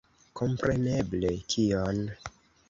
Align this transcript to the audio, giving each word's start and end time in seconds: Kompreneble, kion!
Kompreneble, 0.39 1.31
kion! 1.55 2.03